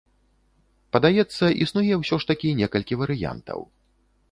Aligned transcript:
Падаецца, 0.97 1.45
існуе 1.67 1.93
ўсё 2.05 2.15
ж 2.25 2.33
такі 2.33 2.57
некалькі 2.63 3.01
варыянтаў. 3.05 3.59